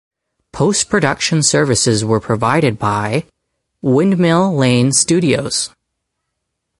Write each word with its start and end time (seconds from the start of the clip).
Postproduction 0.51 1.43
services 1.45 2.03
were 2.03 2.19
provided 2.19 2.79
by 2.79 3.25
Windmill 3.83 4.55
Lane 4.55 4.91
Studios. 4.93 5.69